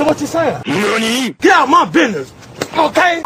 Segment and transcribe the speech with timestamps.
[0.00, 0.62] So what you saying?
[1.42, 2.32] Get out my business,
[2.72, 3.22] okay?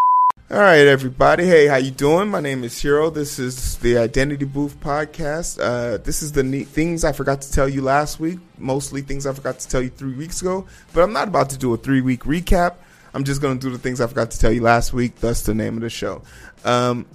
[0.51, 1.47] All right, everybody.
[1.47, 2.29] Hey, how you doing?
[2.29, 3.15] My name is Heero.
[3.15, 5.61] This is the Identity Booth podcast.
[5.63, 8.41] Uh, this is the neat things I forgot to tell you last week.
[8.59, 10.67] Mostly things I forgot to tell you three weeks ago.
[10.93, 12.75] But I'm not about to do a three week recap.
[13.15, 15.21] I'm just going to do the things I forgot to tell you last week.
[15.21, 16.23] Thus, the name of the show.
[16.65, 17.07] Um,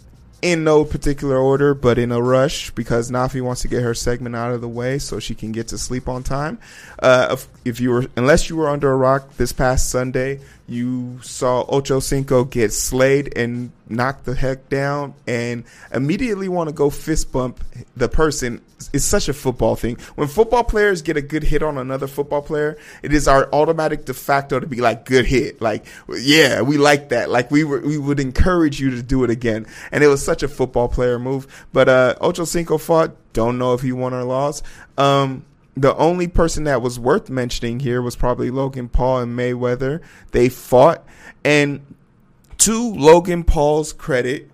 [0.42, 4.36] in no particular order, but in a rush because Nafi wants to get her segment
[4.36, 6.60] out of the way so she can get to sleep on time.
[7.00, 10.40] Uh, if, if you were, unless you were under a rock this past Sunday,
[10.70, 16.74] you saw Ocho Cinco get slayed and knocked the heck down and immediately want to
[16.74, 17.64] go fist bump
[17.98, 18.62] the person.
[18.94, 19.98] It's such a football thing.
[20.16, 24.06] When football players get a good hit on another football player, it is our automatic
[24.06, 25.62] de facto to be like, good hit.
[25.62, 27.30] Like, yeah, we like that.
[27.30, 29.66] Like, we were, we would encourage you to do it again.
[29.92, 31.48] And it was such a football player move.
[31.74, 33.16] But, uh, Ocho Cinco fought.
[33.34, 34.64] Don't know if he won or lost.
[34.98, 35.46] Um,
[35.82, 40.02] the only person that was worth mentioning here was probably Logan Paul and Mayweather.
[40.32, 41.06] They fought,
[41.44, 41.96] and
[42.60, 44.50] to Logan Paul's credit,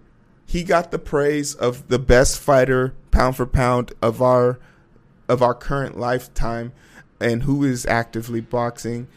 [0.45, 4.59] he got the praise of the best fighter pound for pound of our
[5.27, 6.71] of our current lifetime
[7.19, 9.07] and who is actively boxing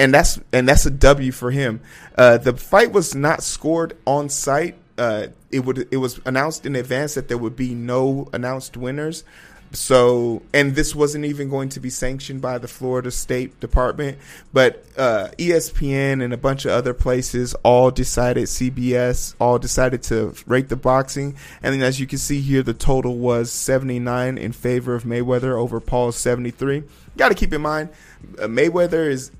[0.00, 1.80] and that's and that's a W for him.
[2.16, 4.76] Uh, the fight was not scored on site.
[4.96, 9.24] Uh, it would it was announced in advance that there would be no announced winners.
[9.72, 14.18] So, and this wasn't even going to be sanctioned by the Florida State Department,
[14.52, 20.34] but uh, ESPN and a bunch of other places all decided, CBS all decided to
[20.46, 21.36] rate the boxing.
[21.62, 25.78] And as you can see here, the total was 79 in favor of Mayweather over
[25.78, 26.82] Paul's 73.
[27.16, 27.90] Got to keep in mind,
[28.40, 29.30] uh, Mayweather is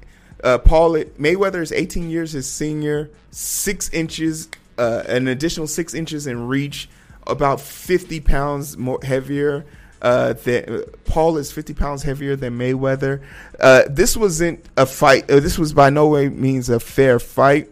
[0.45, 6.27] uh, Paul Mayweather is 18 years his senior, six inches, uh, an additional six inches
[6.27, 6.89] in reach,
[7.27, 9.67] about 50 pounds more heavier.
[10.03, 10.34] Uh,
[11.05, 13.23] Paul is 50 pounds heavier than Mayweather.
[13.59, 15.31] Uh, this wasn't a fight.
[15.31, 17.69] Uh, this was by no way means a fair fight,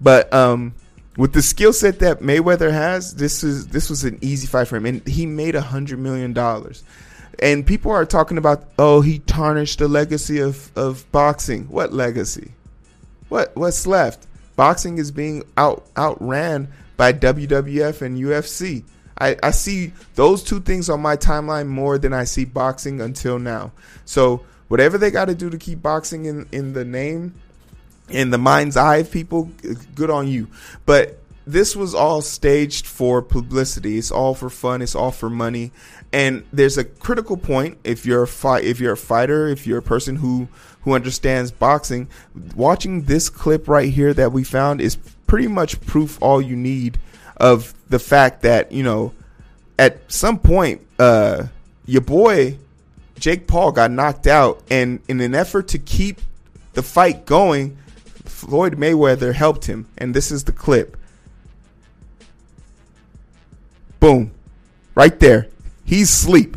[0.00, 0.74] but um,
[1.16, 4.76] with the skill set that Mayweather has, this is this was an easy fight for
[4.76, 6.82] him, and he made a hundred million dollars.
[7.38, 11.64] And people are talking about, oh, he tarnished the legacy of, of boxing.
[11.64, 12.52] What legacy?
[13.28, 14.26] What what's left?
[14.54, 18.84] Boxing is being out outran by WWF and UFC.
[19.22, 23.38] I, I see those two things on my timeline more than I see boxing until
[23.38, 23.70] now.
[24.04, 27.34] So whatever they got to do to keep boxing in, in the name,
[28.08, 29.48] in the mind's eye of people,
[29.94, 30.48] good on you.
[30.86, 33.96] But this was all staged for publicity.
[33.96, 34.82] It's all for fun.
[34.82, 35.70] It's all for money.
[36.12, 39.78] And there's a critical point if you're a fight, if you're a fighter, if you're
[39.78, 40.48] a person who
[40.82, 42.08] who understands boxing,
[42.56, 44.96] watching this clip right here that we found is
[45.28, 46.98] pretty much proof all you need
[47.36, 49.12] of the fact that you know
[49.78, 51.46] at some point uh,
[51.86, 52.58] your boy
[53.22, 56.20] Jake Paul got knocked out, and in an effort to keep
[56.72, 57.78] the fight going,
[58.24, 60.96] Floyd Mayweather helped him, and this is the clip.
[64.00, 64.32] Boom,
[64.96, 65.46] right there.
[65.84, 66.56] He's sleep.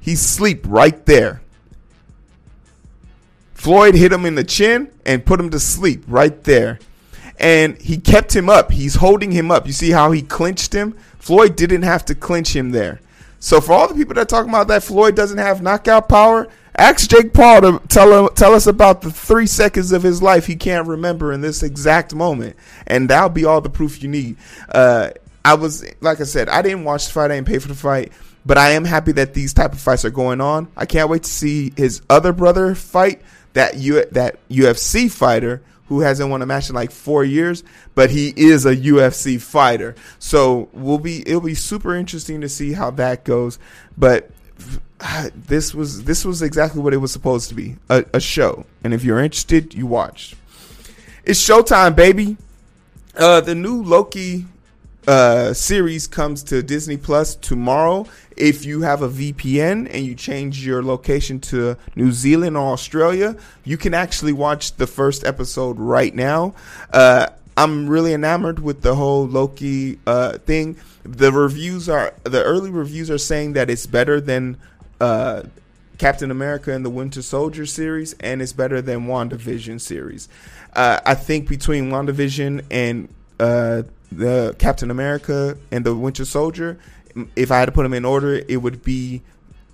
[0.00, 1.42] He's sleep right there.
[3.52, 6.78] Floyd hit him in the chin and put him to sleep right there
[7.38, 8.72] and he kept him up.
[8.72, 9.66] He's holding him up.
[9.66, 10.96] You see how he clinched him?
[11.18, 13.00] Floyd didn't have to clinch him there.
[13.38, 17.08] So for all the people that talking about that Floyd doesn't have knockout power, ask
[17.08, 20.56] Jake Paul to tell him, tell us about the three seconds of his life he
[20.56, 24.36] can't remember in this exact moment, and that'll be all the proof you need.
[24.68, 25.10] Uh,
[25.44, 27.30] I was like I said, I didn't watch the fight.
[27.30, 28.12] I didn't pay for the fight,
[28.44, 30.68] but I am happy that these type of fights are going on.
[30.76, 33.22] I can't wait to see his other brother fight
[33.52, 37.62] that U that UFC fighter who hasn't won a match in like four years,
[37.94, 39.94] but he is a UFC fighter.
[40.18, 43.58] So we'll be it'll be super interesting to see how that goes.
[43.96, 44.30] But
[45.34, 48.66] this was this was exactly what it was supposed to be a, a show.
[48.82, 50.34] And if you're interested, you watched.
[51.24, 52.36] It's showtime, baby.
[53.16, 54.46] Uh, the new Loki
[55.06, 58.06] uh, series comes to Disney Plus tomorrow.
[58.36, 63.36] If you have a VPN and you change your location to New Zealand or Australia,
[63.64, 66.54] you can actually watch the first episode right now.
[66.92, 70.76] Uh, I'm really enamored with the whole Loki uh, thing.
[71.04, 74.58] The reviews are the early reviews are saying that it's better than
[75.00, 75.44] uh,
[75.98, 80.28] Captain America and the Winter Soldier series, and it's better than WandaVision series.
[80.74, 83.08] Uh, I think between WandaVision and
[83.40, 86.78] uh, the Captain America and the Winter Soldier,
[87.34, 89.22] if I had to put them in order, it would be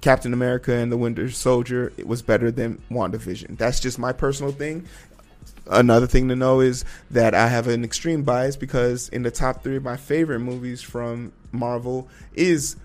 [0.00, 1.93] Captain America and the Winter Soldier.
[1.96, 3.58] It was better than WandaVision.
[3.58, 4.87] That's just my personal thing.
[5.67, 9.62] Another thing to know is that I have an extreme bias because in the top
[9.62, 12.76] three of my favorite movies from Marvel is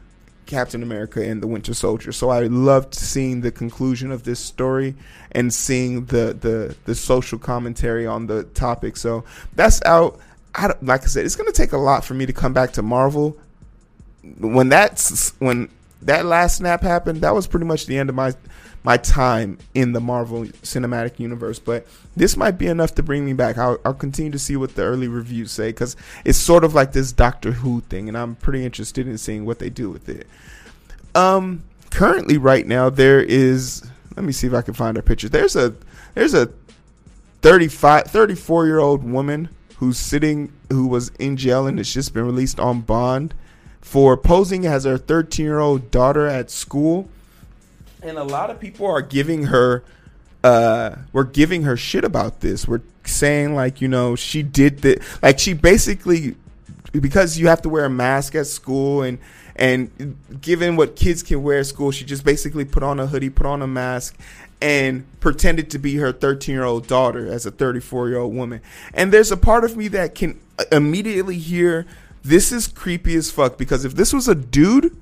[0.45, 2.11] Captain America and the Winter Soldier.
[2.11, 4.95] So I loved seeing the conclusion of this story
[5.31, 8.97] and seeing the the the social commentary on the topic.
[8.97, 9.23] So
[9.55, 10.19] that's out.
[10.57, 12.73] I like I said, it's going to take a lot for me to come back
[12.73, 13.37] to Marvel.
[14.39, 15.69] When that's when
[16.01, 18.33] that last snap happened, that was pretty much the end of my
[18.83, 21.59] my time in the Marvel Cinematic Universe.
[21.59, 23.57] But this might be enough to bring me back.
[23.57, 25.95] I'll, I'll continue to see what the early reviews say because
[26.25, 29.59] it's sort of like this Doctor Who thing, and I'm pretty interested in seeing what
[29.59, 30.27] they do with it.
[31.13, 33.87] Um, currently, right now, there is.
[34.15, 35.29] Let me see if I can find a picture.
[35.29, 35.75] There's a
[36.15, 36.51] there's a
[37.43, 42.25] 35, 34 year old woman who's sitting who was in jail and has just been
[42.25, 43.33] released on bond
[43.81, 47.07] for posing as her 13 year old daughter at school.
[48.01, 49.83] And a lot of people are giving her
[50.43, 55.01] uh we're giving her shit about this we're saying like you know she did that
[55.23, 56.35] like she basically
[56.91, 59.17] because you have to wear a mask at school and
[59.57, 63.29] and given what kids can wear at school she just basically put on a hoodie
[63.29, 64.17] put on a mask
[64.61, 68.61] and pretended to be her 13 year old daughter as a 34 year old woman
[68.93, 70.39] and there's a part of me that can
[70.71, 71.85] immediately hear
[72.23, 74.95] this is creepy as fuck because if this was a dude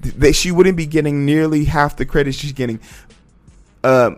[0.00, 2.80] that she wouldn't be getting nearly half the credit she's getting.
[3.82, 4.12] Uh,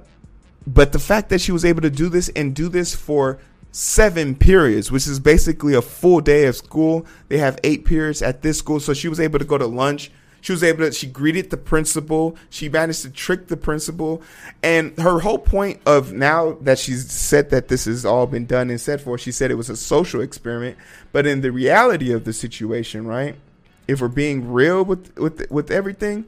[0.67, 3.39] but the fact that she was able to do this and do this for
[3.73, 7.07] seven periods, which is basically a full day of school.
[7.29, 10.11] They have eight periods at this school, so she was able to go to lunch.
[10.43, 10.93] She was able to.
[10.93, 12.37] She greeted the principal.
[12.49, 14.23] She managed to trick the principal,
[14.63, 18.71] and her whole point of now that she's said that this has all been done
[18.71, 20.79] and said for, she said it was a social experiment.
[21.13, 23.37] But in the reality of the situation, right?
[23.91, 26.25] if we're being real with with with everything,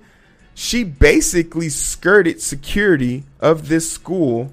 [0.55, 4.51] she basically skirted security of this school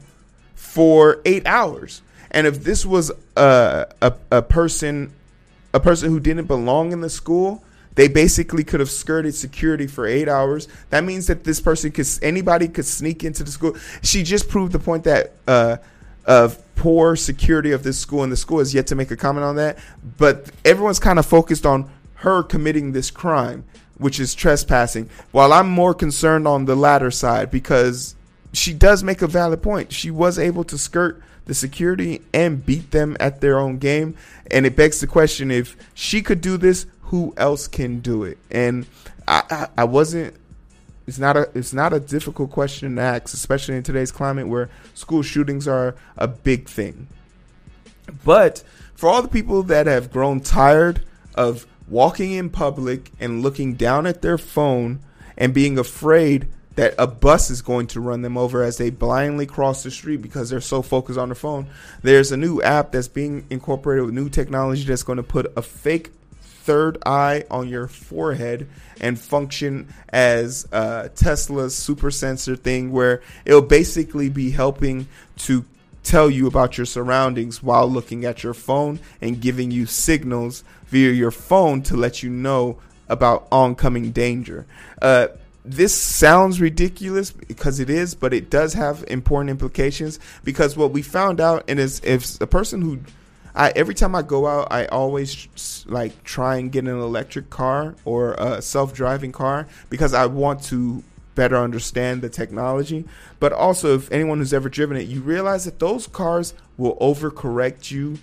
[0.55, 2.01] for eight hours.
[2.31, 5.13] And if this was a, a, a person
[5.73, 7.63] a person who didn't belong in the school,
[7.95, 10.67] they basically could have skirted security for eight hours.
[10.89, 13.75] That means that this person could anybody could sneak into the school.
[14.01, 15.77] She just proved the point that uh,
[16.25, 19.43] of poor security of this school, and the school has yet to make a comment
[19.43, 19.77] on that.
[20.17, 23.65] But everyone's kind of focused on her committing this crime,
[23.97, 28.15] which is trespassing, while I'm more concerned on the latter side because
[28.53, 29.91] she does make a valid point.
[29.91, 34.15] She was able to skirt the security and beat them at their own game.
[34.51, 38.37] And it begs the question if she could do this, who else can do it?
[38.51, 38.85] And
[39.27, 40.35] I, I, I wasn't
[41.07, 44.69] it's not a it's not a difficult question to ask, especially in today's climate where
[44.93, 47.07] school shootings are a big thing.
[48.23, 48.63] But
[48.93, 51.01] for all the people that have grown tired
[51.33, 54.99] of walking in public and looking down at their phone
[55.35, 59.45] and being afraid that a bus is going to run them over as they blindly
[59.45, 61.67] cross the street because they're so focused on their phone.
[62.01, 65.61] There's a new app that's being incorporated with new technology that's going to put a
[65.61, 66.11] fake
[66.41, 68.69] third eye on your forehead
[69.01, 75.07] and function as a Tesla's super sensor thing where it'll basically be helping
[75.37, 75.65] to
[76.03, 81.11] tell you about your surroundings while looking at your phone and giving you signals via
[81.11, 82.77] your phone to let you know
[83.07, 84.65] about oncoming danger.
[85.01, 85.27] Uh,
[85.65, 91.01] this sounds ridiculous because it is, but it does have important implications because what we
[91.01, 92.99] found out and is if a person who
[93.55, 97.95] I every time I go out, I always like try and get an electric car
[98.05, 101.03] or a self-driving car because I want to
[101.35, 103.05] better understand the technology.
[103.39, 107.91] But also, if anyone who's ever driven it, you realize that those cars will overcorrect
[107.91, 108.19] you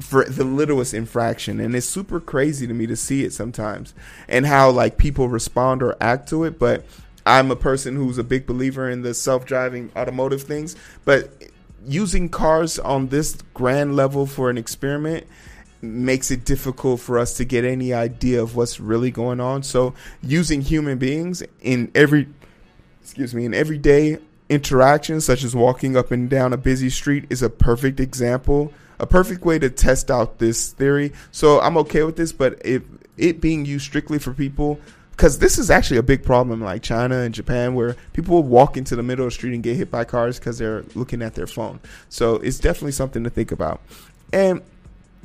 [0.00, 1.60] for the littlest infraction.
[1.60, 3.94] And it's super crazy to me to see it sometimes
[4.28, 6.58] and how like people respond or act to it.
[6.58, 6.84] But
[7.26, 10.76] i'm a person who's a big believer in the self-driving automotive things.
[11.04, 11.30] But
[11.86, 15.26] using cars on this grand level for an experiment
[15.80, 19.62] makes it difficult for us to get any idea of what's really going on.
[19.62, 22.28] So using human beings in every
[23.02, 27.42] excuse me in everyday interactions such as walking up and down a busy street is
[27.42, 31.12] a perfect example a perfect way to test out this theory.
[31.32, 32.82] So I'm okay with this, but if
[33.16, 34.78] it being used strictly for people,
[35.12, 38.96] because this is actually a big problem like China and Japan, where people walk into
[38.96, 41.46] the middle of the street and get hit by cars because they're looking at their
[41.46, 41.78] phone.
[42.08, 43.80] So it's definitely something to think about.
[44.32, 44.62] And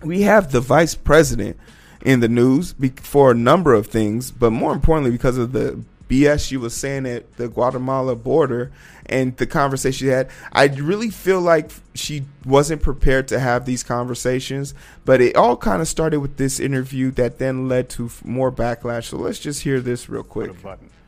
[0.03, 1.57] we have the vice president
[2.05, 6.47] in the news for a number of things, but more importantly, because of the BS
[6.47, 8.71] she was saying at the Guatemala border
[9.05, 10.29] and the conversation she had.
[10.51, 14.73] I really feel like she wasn't prepared to have these conversations,
[15.05, 19.05] but it all kind of started with this interview that then led to more backlash.
[19.05, 20.51] So let's just hear this real quick.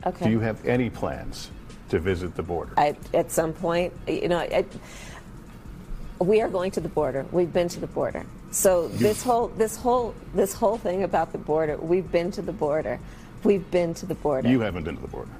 [0.05, 0.25] Okay.
[0.25, 1.51] Do you have any plans
[1.89, 2.73] to visit the border?
[2.77, 4.65] I, at some point, you know, I,
[6.19, 7.25] we are going to the border.
[7.31, 8.25] We've been to the border.
[8.51, 12.51] So this whole this whole this whole thing about the border, we've been to the
[12.51, 12.99] border.
[13.43, 14.49] We've been to the border.
[14.49, 15.31] You haven't been to the border.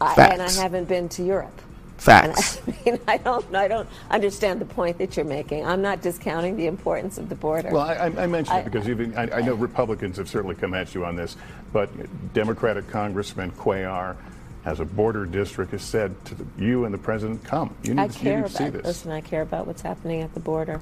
[0.00, 0.32] I, Facts.
[0.32, 1.52] and I haven't been to Europe.
[1.58, 2.60] And Facts.
[2.66, 5.64] I mean, I don't, I don't understand the point that you're making.
[5.64, 7.70] I'm not discounting the importance of the border.
[7.70, 10.56] Well, I, I I mentioned I- it because you've, I, I know Republicans have certainly
[10.56, 11.36] come at you on this,
[11.72, 11.88] but
[12.34, 14.16] Democratic Congressman Cuellar
[14.64, 17.74] has a border district has said to the, you and the president, come.
[17.84, 18.72] You need, I to- you care need to see about.
[18.74, 18.86] this.
[18.86, 20.80] Listen, I care about what's happening at the border.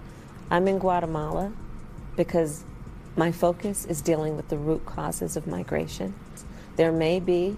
[0.50, 1.52] I'm in Guatemala
[2.16, 2.64] because
[3.16, 6.14] my focus is dealing with the root causes of migration.
[6.76, 7.56] There may be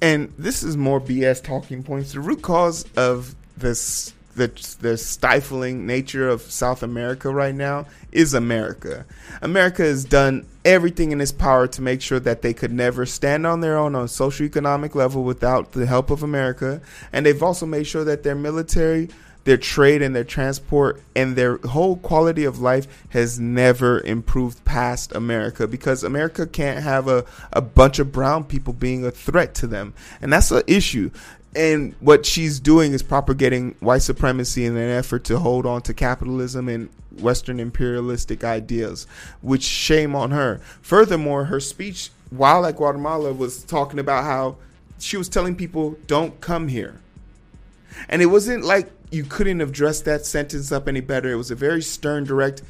[0.00, 2.12] and this is more BS talking points.
[2.12, 4.48] The root cause of this the
[4.80, 9.06] the stifling nature of South America right now is America.
[9.40, 13.46] America has done everything in its power to make sure that they could never stand
[13.46, 16.82] on their own on socioeconomic level without the help of America,
[17.12, 19.08] and they've also made sure that their military
[19.46, 25.14] their trade and their transport and their whole quality of life has never improved past
[25.14, 29.68] America because America can't have a, a bunch of brown people being a threat to
[29.68, 29.94] them.
[30.20, 31.12] And that's an issue.
[31.54, 35.94] And what she's doing is propagating white supremacy in an effort to hold on to
[35.94, 36.88] capitalism and
[37.20, 39.06] Western imperialistic ideas,
[39.42, 40.60] which shame on her.
[40.82, 44.56] Furthermore, her speech while at Guatemala was talking about how
[44.98, 47.00] she was telling people, don't come here.
[48.08, 51.30] And it wasn't like you couldn't have dressed that sentence up any better.
[51.30, 52.62] It was a very stern, direct,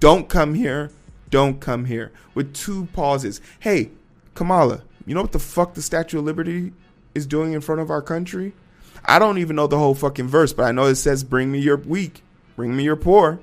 [0.00, 0.90] don't come here,
[1.30, 3.40] don't come here, with two pauses.
[3.60, 3.90] Hey,
[4.34, 6.72] Kamala, you know what the fuck the Statue of Liberty
[7.14, 8.52] is doing in front of our country?
[9.04, 11.58] I don't even know the whole fucking verse, but I know it says, bring me
[11.58, 12.22] your weak,
[12.54, 13.40] bring me your poor.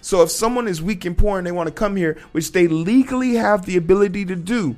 [0.00, 2.68] So if someone is weak and poor and they want to come here, which they
[2.68, 4.76] legally have the ability to do,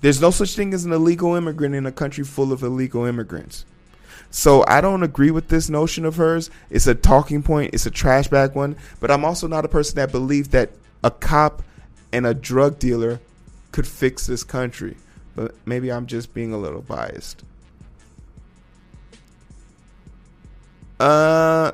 [0.00, 3.64] there's no such thing as an illegal immigrant in a country full of illegal immigrants.
[4.36, 6.50] So I don't agree with this notion of hers.
[6.68, 7.72] It's a talking point.
[7.72, 8.76] It's a trash bag one.
[9.00, 11.62] But I'm also not a person that believes that a cop
[12.12, 13.18] and a drug dealer
[13.72, 14.98] could fix this country.
[15.34, 17.44] But maybe I'm just being a little biased.
[21.00, 21.72] Uh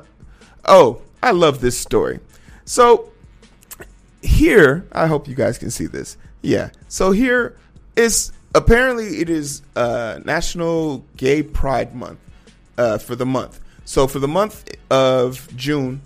[0.63, 2.21] oh, I love this story.
[2.63, 3.11] So
[4.21, 6.15] here, I hope you guys can see this.
[6.41, 6.69] Yeah.
[6.87, 7.57] So here
[7.97, 12.19] is apparently it is uh, National Gay Pride Month
[12.77, 13.59] uh, for the month.
[13.85, 16.01] So for the month of June,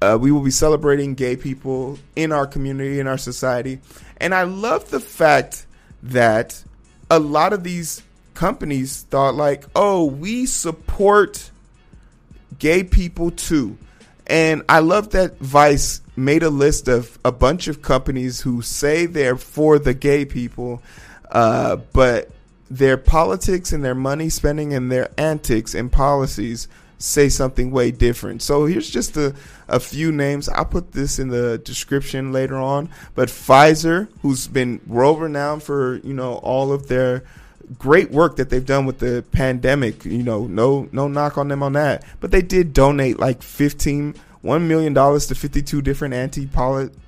[0.00, 3.80] uh, we will be celebrating gay people in our community, in our society,
[4.18, 5.66] and I love the fact
[6.02, 6.62] that
[7.10, 8.02] a lot of these
[8.34, 11.50] companies thought like, oh, we support
[12.58, 13.76] gay people too.
[14.26, 19.06] And I love that Vice made a list of a bunch of companies who say
[19.06, 20.82] they're for the gay people,
[21.30, 22.30] uh, but
[22.70, 28.42] their politics and their money spending and their antics and policies say something way different.
[28.42, 29.34] So here's just a,
[29.68, 30.48] a few names.
[30.48, 32.88] I'll put this in the description later on.
[33.14, 37.22] But Pfizer, who's been world renowned for, you know, all of their
[37.78, 40.04] great work that they've done with the pandemic.
[40.04, 42.04] You know, no no knock on them on that.
[42.20, 46.48] But they did donate like fifteen one million dollars to fifty two different anti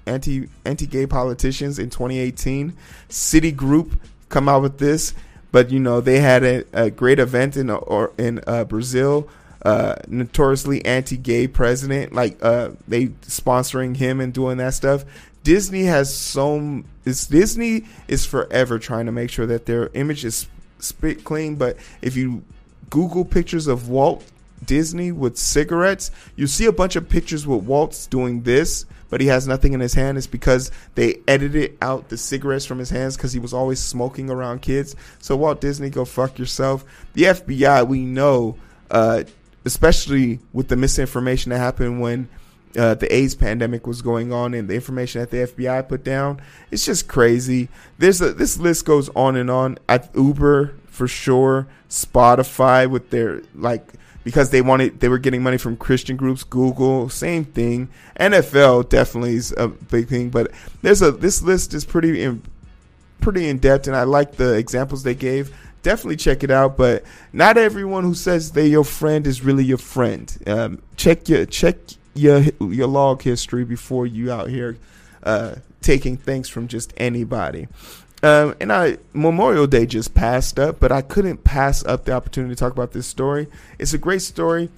[0.07, 2.77] anti anti gay politicians in twenty eighteen.
[3.09, 3.99] Citigroup
[4.29, 5.15] come out with this,
[5.53, 9.29] but you know they had a, a great event in or in uh, Brazil.
[9.63, 15.05] Uh, notoriously anti-gay president, like uh, they sponsoring him and doing that stuff.
[15.43, 20.49] Disney has so is Disney is forever trying to make sure that their image is
[20.79, 21.57] spit clean.
[21.57, 22.43] But if you
[22.89, 24.25] Google pictures of Walt
[24.65, 29.27] Disney with cigarettes, you see a bunch of pictures with Walt's doing this, but he
[29.27, 30.17] has nothing in his hand.
[30.17, 34.31] It's because they edited out the cigarettes from his hands because he was always smoking
[34.31, 34.97] around kids.
[35.19, 36.85] So Walt Disney, go fuck yourself.
[37.13, 38.57] The FBI, we know,
[38.91, 39.25] uh,
[39.65, 42.29] especially with the misinformation that happened when
[42.77, 46.41] uh, the AIDS pandemic was going on and the information that the FBI put down.
[46.71, 47.69] It's just crazy.
[47.99, 49.79] There's a this list goes on and on.
[49.89, 55.59] At Uber for sure, Spotify with their like because they wanted they were getting money
[55.59, 56.45] from Christian groups.
[56.45, 57.89] Google, same thing.
[58.19, 60.51] NFL definitely is a big thing, but
[60.83, 62.43] there's a this list is pretty in,
[63.21, 65.55] pretty in depth, and I like the examples they gave.
[65.83, 69.79] Definitely check it out, but not everyone who says they're your friend is really your
[69.79, 70.37] friend.
[70.47, 71.77] Um, check your check
[72.15, 74.77] your your log history before you out here
[75.23, 77.69] uh, taking things from just anybody.
[78.23, 82.55] Um, and I Memorial Day just passed up, but I couldn't pass up the opportunity
[82.55, 83.49] to talk about this story.
[83.79, 84.69] It's a great story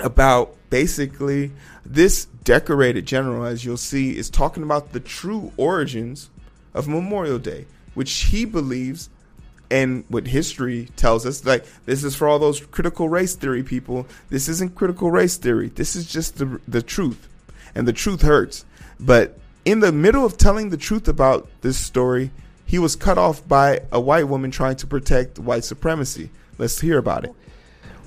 [0.00, 1.52] about basically
[1.86, 6.30] this decorated general, as you'll see, is talking about the true origins
[6.74, 9.08] of Memorial Day, which he believes
[9.70, 14.06] and what history tells us like this is for all those critical race theory people.
[14.30, 15.68] This isn't critical race theory.
[15.68, 17.28] This is just the the truth
[17.74, 18.64] and the truth hurts.
[18.98, 22.30] But in the middle of telling the truth about this story
[22.74, 26.28] he was cut off by a white woman trying to protect white supremacy.
[26.58, 27.32] Let's hear about it.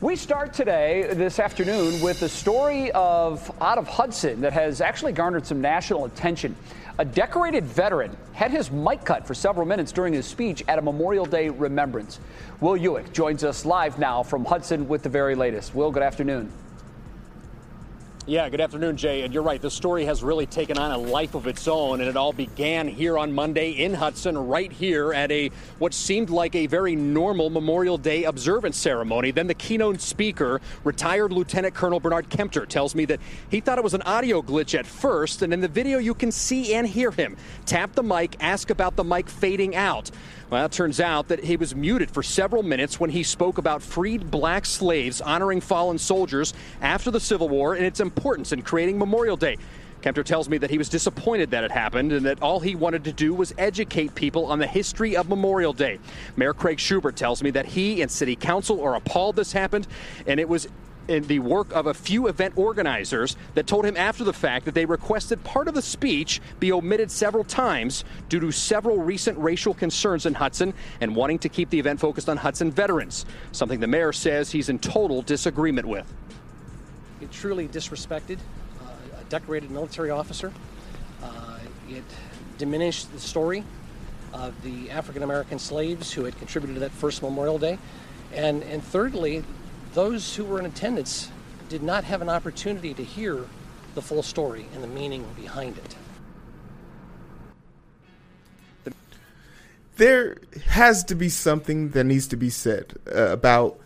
[0.01, 5.13] We start today, this afternoon, with a story of out of Hudson that has actually
[5.13, 6.53] garnered some national attention.
[6.97, 10.81] A decorated veteran had his mic cut for several minutes during his speech at a
[10.81, 12.19] Memorial Day remembrance.
[12.59, 15.75] Will Ujek joins us live now from Hudson with the very latest.
[15.75, 16.51] Will, good afternoon.
[18.29, 19.21] Yeah, good afternoon, Jay.
[19.21, 22.09] And you're right, the story has really taken on a life of its own, and
[22.09, 26.53] it all began here on Monday in Hudson, right here at a what seemed like
[26.53, 29.31] a very normal Memorial Day observance ceremony.
[29.31, 33.83] Then the keynote speaker, retired Lieutenant Colonel Barnard Kemter, tells me that he thought it
[33.85, 37.11] was an audio glitch at first, and in the video you can see and hear
[37.11, 40.11] him tap the mic, ask about the mic fading out.
[40.49, 43.81] Well, it turns out that he was muted for several minutes when he spoke about
[43.81, 48.97] freed black slaves honoring fallen soldiers after the Civil War and its importance in creating
[48.97, 49.57] Memorial Day.
[50.01, 53.03] Kemter tells me that he was disappointed that it happened and that all he wanted
[53.03, 55.99] to do was educate people on the history of Memorial Day.
[56.37, 59.85] Mayor Craig Shubert tells me that he and City Council are appalled this happened,
[60.27, 60.69] and it was
[61.07, 64.85] the work of a few event organizers that told him after the fact that they
[64.85, 70.25] requested part of the speech be omitted several times due to several recent racial concerns
[70.25, 74.11] in Hudson and wanting to keep the event focused on Hudson veterans, something the mayor
[74.11, 76.11] says he's in total disagreement with.
[77.21, 78.37] It truly disrespected
[78.81, 80.53] uh, a decorated military officer.
[81.23, 81.59] Uh,
[81.89, 82.03] it
[82.57, 83.63] diminished the story
[84.33, 87.79] of the African American slaves who had contributed to that first Memorial Day.
[88.33, 89.43] And, and thirdly,
[89.97, 91.31] those who were in attendance
[91.69, 93.47] did not have an opportunity to hear
[93.95, 95.95] the full story and the meaning behind it.
[99.95, 100.37] There
[100.67, 103.79] has to be something that needs to be said uh, about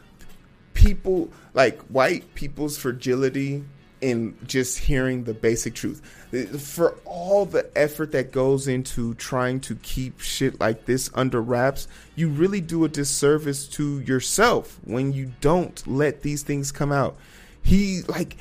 [0.74, 3.64] people, like white people's fragility
[4.02, 6.02] in just hearing the basic truth.
[6.60, 11.88] For all the effort that goes into trying to keep shit like this under wraps,
[12.16, 17.16] you really do a disservice to yourself when you don't let these things come out.
[17.62, 18.38] He like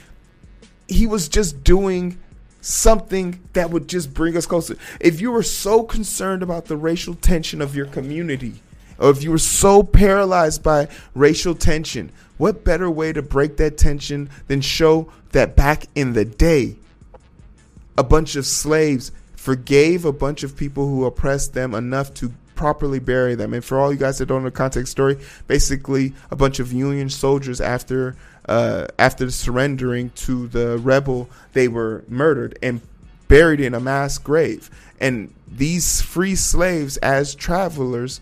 [0.89, 2.19] he was just doing
[2.63, 4.77] something that would just bring us closer.
[5.01, 8.63] If you were so concerned about the racial tension of your community,
[9.01, 13.77] or if you were so paralyzed by racial tension, what better way to break that
[13.77, 16.77] tension than show that back in the day,
[17.97, 22.99] a bunch of slaves forgave a bunch of people who oppressed them enough to properly
[22.99, 23.55] bury them.
[23.55, 26.73] And for all you guys that don't know the context story, basically a bunch of
[26.73, 32.81] Union soldiers after uh, after surrendering to the rebel, they were murdered and
[33.29, 34.69] buried in a mass grave.
[34.99, 38.21] And these free slaves, as travelers,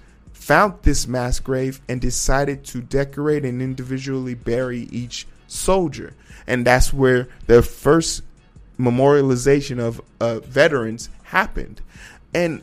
[0.49, 6.15] found this mass grave and decided to decorate and individually bury each soldier.
[6.47, 8.23] And that's where the first
[8.81, 11.83] memorialization of uh, veterans happened.
[12.33, 12.63] And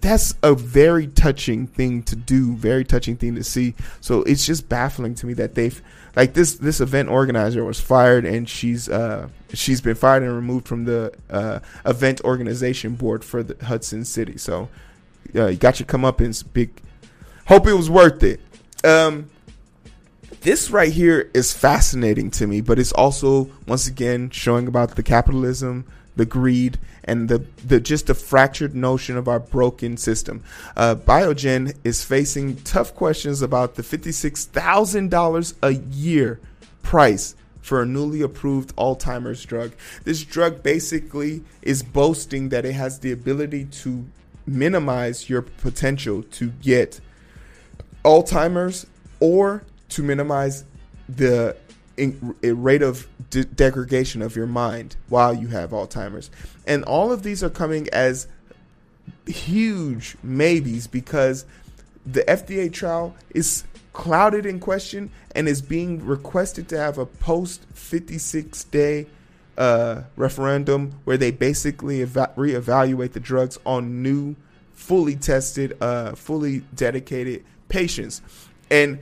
[0.00, 3.74] that's a very touching thing to do, very touching thing to see.
[4.00, 5.82] So it's just baffling to me that they've
[6.16, 10.66] like this this event organizer was fired and she's uh she's been fired and removed
[10.66, 14.38] from the uh event organization board for the Hudson City.
[14.38, 14.70] So
[15.36, 16.80] uh, you got your come up in big
[17.48, 18.40] Hope it was worth it.
[18.84, 19.30] Um,
[20.42, 25.02] this right here is fascinating to me, but it's also once again showing about the
[25.02, 30.44] capitalism, the greed, and the, the just the fractured notion of our broken system.
[30.76, 36.40] Uh, Biogen is facing tough questions about the fifty-six thousand dollars a year
[36.82, 39.72] price for a newly approved Alzheimer's drug.
[40.04, 44.04] This drug basically is boasting that it has the ability to
[44.46, 47.00] minimize your potential to get
[48.04, 48.86] Alzheimer's
[49.20, 50.64] or to minimize
[51.08, 51.56] the
[51.96, 56.30] in, rate of de- degradation of your mind while you have Alzheimer's.
[56.66, 58.28] And all of these are coming as
[59.26, 61.44] huge maybes because
[62.06, 67.66] the FDA trial is clouded in question and is being requested to have a post
[67.74, 69.06] 56 day
[69.56, 74.36] uh, referendum where they basically eva- reevaluate the drugs on new,
[74.78, 78.22] fully tested, uh, fully dedicated patients.
[78.70, 79.00] And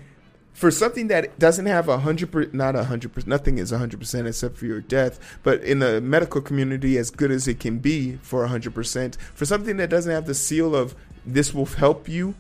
[0.55, 3.79] for something that doesn't have a hundred percent, not a hundred percent, nothing is a
[3.79, 5.21] hundred percent except for your death.
[5.43, 9.19] But in the medical community, as good as it can be for a hundred percent,
[9.35, 10.95] for something that doesn't have the seal of
[11.27, 12.35] this will help you,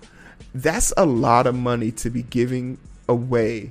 [0.55, 3.71] that's a lot of money to be giving away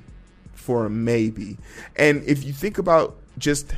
[0.53, 1.57] for a maybe.
[1.95, 3.73] And if you think about just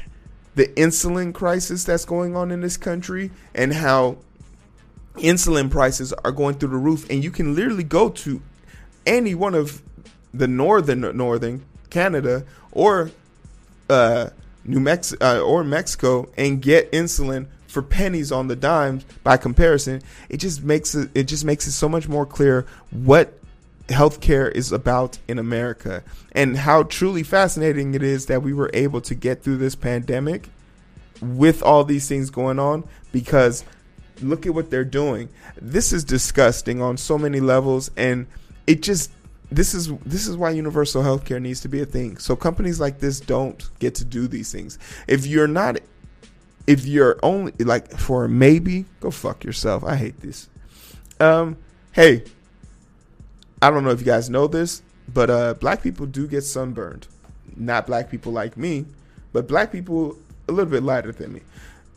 [0.56, 4.18] the insulin crisis that's going on in this country and how
[5.18, 8.42] insulin prices are going through the roof, and you can literally go to
[9.06, 9.82] any one of
[10.34, 13.12] the northern northern Canada or
[13.90, 14.30] uh,
[14.66, 20.02] New Mexico uh, or Mexico and get insulin for pennies on the dime by comparison,
[20.30, 23.34] it just makes it it just makes it so much more clear what
[23.88, 26.04] healthcare is about in America
[26.34, 30.50] and how truly fascinating it is that we were able to get through this pandemic
[31.22, 33.64] with all these things going on because
[34.22, 35.30] look at what they're doing.
[35.62, 38.28] This is disgusting on so many levels and
[38.66, 39.12] it just
[39.52, 42.18] this is this is why universal healthcare needs to be a thing.
[42.18, 44.78] So companies like this don't get to do these things.
[45.08, 45.80] If you're not
[46.66, 49.84] if you're only like for maybe, go fuck yourself.
[49.84, 50.50] I hate this.
[51.20, 51.58] Um
[51.94, 52.24] hey,
[53.62, 54.82] I don't know if you guys know this,
[55.14, 57.08] but uh black people do get sunburned.
[57.56, 58.86] Not black people like me,
[59.32, 60.18] but black people
[60.50, 61.42] a little bit lighter than me.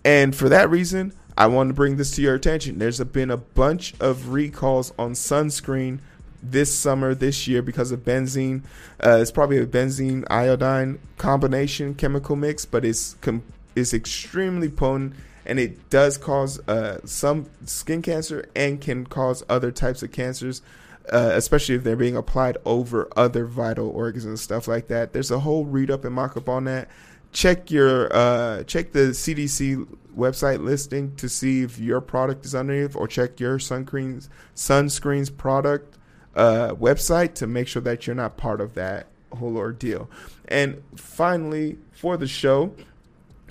[0.04, 2.78] And for that reason, I want to bring this to your attention.
[2.78, 6.00] There's been a bunch of recalls on sunscreen
[6.42, 8.62] this summer, this year, because of benzene.
[9.02, 13.42] Uh, it's probably a benzene iodine combination chemical mix, but it's com-
[13.74, 15.14] it's extremely potent
[15.46, 20.62] and it does cause uh, some skin cancer and can cause other types of cancers.
[21.10, 25.12] Uh, especially if they're being applied over other vital organs and stuff like that.
[25.12, 26.88] There's a whole read up and mock up on that.
[27.32, 32.96] Check your uh, check the CDC website listing to see if your product is underneath,
[32.96, 35.96] or check your sunscreens sunscreens product
[36.34, 40.10] uh, website to make sure that you're not part of that whole ordeal.
[40.48, 42.74] And finally, for the show,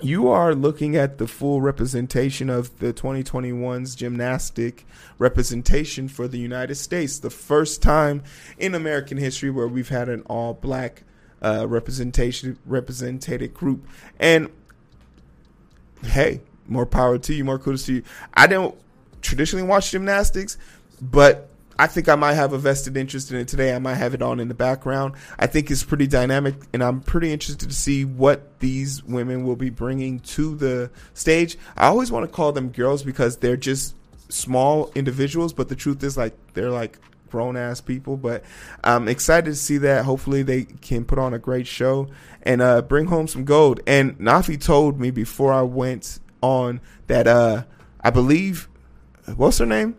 [0.02, 4.86] you are looking at the full representation of the 2021's gymnastic
[5.18, 7.18] representation for the United States.
[7.18, 8.22] The first time
[8.58, 11.02] in American history where we've had an all black
[11.42, 13.86] uh, representation represented group.
[14.18, 14.50] And
[16.04, 18.02] hey, more power to you, more kudos to you.
[18.34, 18.74] I don't
[19.22, 20.56] traditionally watch gymnastics,
[21.00, 21.48] but
[21.78, 23.74] I think I might have a vested interest in it today.
[23.74, 25.14] I might have it on in the background.
[25.38, 29.56] I think it's pretty dynamic, and I'm pretty interested to see what these women will
[29.56, 31.56] be bringing to the stage.
[31.78, 33.96] I always want to call them girls because they're just
[34.28, 36.98] small individuals, but the truth is, like, they're like
[37.30, 38.16] grown ass people.
[38.16, 38.44] But
[38.82, 40.04] I'm excited to see that.
[40.04, 42.08] Hopefully, they can put on a great show
[42.42, 43.80] and uh, bring home some gold.
[43.86, 47.64] And Nafi told me before I went on that uh,
[48.00, 48.68] I believe,
[49.36, 49.96] what's her name?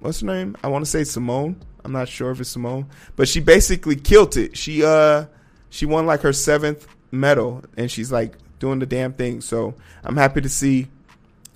[0.00, 0.56] what's her name?
[0.62, 1.56] I want to say Simone.
[1.84, 4.56] I'm not sure if it's Simone, but she basically killed it.
[4.56, 5.26] She uh
[5.70, 9.40] she won like her seventh medal, and she's like doing the damn thing.
[9.40, 10.88] So I'm happy to see.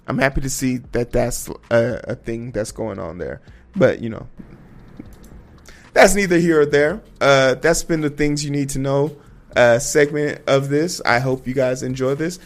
[0.06, 3.40] I'm happy to see that that's a, a thing that's going on there.
[3.76, 4.28] But you know,
[5.92, 7.02] that's neither here or there.
[7.20, 9.16] Uh, that's been the things you need to know
[9.56, 11.00] uh, segment of this.
[11.04, 12.38] I hope you guys enjoy this.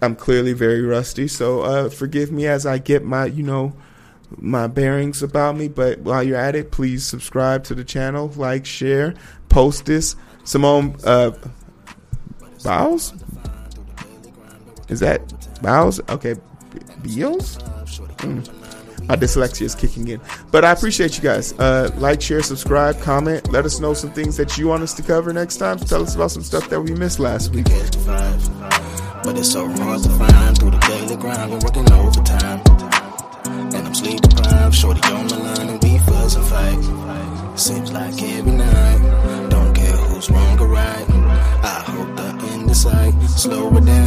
[0.00, 3.74] I'm clearly very rusty, so uh, forgive me as I get my you know
[4.38, 5.68] my bearings about me.
[5.68, 9.14] But while you're at it, please subscribe to the channel, like, share,
[9.48, 10.16] post this.
[10.44, 11.30] Simone uh,
[12.64, 13.14] Biles?
[14.88, 15.20] Is that
[15.62, 16.00] Biles?
[16.08, 16.34] Okay,
[17.02, 17.58] Beals?
[18.18, 18.81] Mm.
[19.08, 20.20] My dyslexia is kicking in.
[20.50, 21.52] But I appreciate you guys.
[21.58, 23.50] Uh, like, share, subscribe, comment.
[23.52, 25.78] Let us know some things that you want us to cover next time.
[25.78, 27.66] Tell us about some stuff that we missed last week.
[29.24, 31.50] But it's so hard to find through the daily grind.
[31.52, 32.60] We're working overtime.
[33.44, 37.58] And I'm sleep deprived, shorty on the line and we fuss and fight.
[37.58, 41.10] Seems like every night, don't care who's wrong or right.
[41.64, 44.02] I hope the end is sight, slow it down